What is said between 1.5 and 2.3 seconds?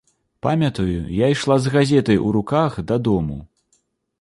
з газетай